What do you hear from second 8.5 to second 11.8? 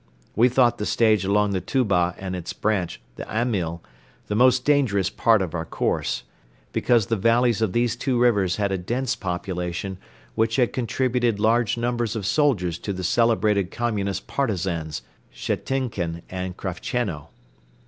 had a dense population which had contributed large